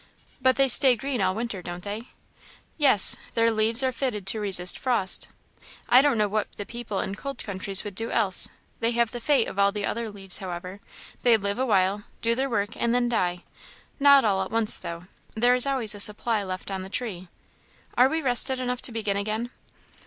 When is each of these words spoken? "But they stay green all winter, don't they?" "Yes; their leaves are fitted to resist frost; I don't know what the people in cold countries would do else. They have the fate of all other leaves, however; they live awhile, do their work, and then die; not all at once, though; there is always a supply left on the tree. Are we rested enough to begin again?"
"But 0.41 0.55
they 0.55 0.67
stay 0.67 0.95
green 0.95 1.21
all 1.21 1.35
winter, 1.35 1.61
don't 1.61 1.83
they?" 1.83 2.07
"Yes; 2.75 3.17
their 3.35 3.51
leaves 3.51 3.83
are 3.83 3.91
fitted 3.91 4.25
to 4.25 4.39
resist 4.39 4.79
frost; 4.79 5.27
I 5.87 6.01
don't 6.01 6.17
know 6.17 6.27
what 6.27 6.51
the 6.53 6.65
people 6.65 7.01
in 7.01 7.13
cold 7.13 7.37
countries 7.37 7.83
would 7.83 7.93
do 7.93 8.09
else. 8.09 8.49
They 8.79 8.93
have 8.93 9.11
the 9.11 9.19
fate 9.19 9.47
of 9.47 9.59
all 9.59 9.71
other 9.85 10.09
leaves, 10.09 10.39
however; 10.39 10.79
they 11.21 11.37
live 11.37 11.59
awhile, 11.59 12.05
do 12.23 12.33
their 12.33 12.49
work, 12.49 12.75
and 12.75 12.95
then 12.95 13.09
die; 13.09 13.43
not 13.99 14.25
all 14.25 14.41
at 14.41 14.49
once, 14.49 14.75
though; 14.75 15.05
there 15.35 15.53
is 15.53 15.67
always 15.67 15.93
a 15.93 15.99
supply 15.99 16.41
left 16.41 16.71
on 16.71 16.81
the 16.81 16.89
tree. 16.89 17.27
Are 17.95 18.09
we 18.09 18.23
rested 18.23 18.59
enough 18.59 18.81
to 18.81 18.91
begin 18.91 19.17
again?" 19.17 19.51